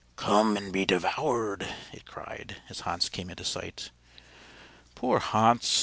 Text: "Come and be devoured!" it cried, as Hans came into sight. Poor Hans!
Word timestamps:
"Come 0.15 0.57
and 0.57 0.73
be 0.73 0.83
devoured!" 0.83 1.67
it 1.93 2.07
cried, 2.07 2.55
as 2.69 2.79
Hans 2.79 3.07
came 3.07 3.29
into 3.29 3.45
sight. 3.45 3.91
Poor 4.95 5.19
Hans! 5.19 5.79